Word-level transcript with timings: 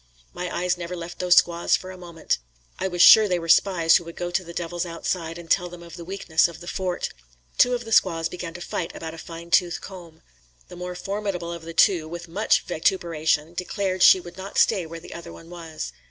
My 0.33 0.49
eyes 0.49 0.79
never 0.79 0.95
left 0.95 1.19
those 1.19 1.35
squaws 1.35 1.75
for 1.75 1.91
a 1.91 1.95
moment. 1.95 2.39
I 2.79 2.87
was 2.87 3.03
sure 3.03 3.27
they 3.27 3.37
were 3.37 3.47
spies 3.47 3.97
who 3.97 4.03
would 4.05 4.15
go 4.15 4.31
to 4.31 4.43
the 4.43 4.51
devils 4.51 4.83
outside 4.83 5.37
and 5.37 5.47
tell 5.47 5.69
them 5.69 5.83
of 5.83 5.95
the 5.95 6.03
weakness 6.03 6.47
of 6.47 6.59
the 6.59 6.65
fort. 6.65 7.09
Two 7.59 7.75
of 7.75 7.85
the 7.85 7.91
squaws 7.91 8.27
began 8.27 8.55
to 8.55 8.61
fight 8.61 8.95
about 8.95 9.13
a 9.13 9.19
fine 9.19 9.51
tooth 9.51 9.79
comb. 9.79 10.23
The 10.69 10.75
more 10.75 10.95
formidable 10.95 11.53
of 11.53 11.61
the 11.61 11.75
two, 11.75 12.07
with 12.07 12.27
much 12.27 12.61
vituperation, 12.63 13.53
declared 13.53 14.01
she 14.01 14.19
would 14.19 14.37
not 14.37 14.57
stay 14.57 14.87
where 14.87 14.99
the 14.99 15.13
other 15.13 15.31
one 15.31 15.51
was. 15.51 15.93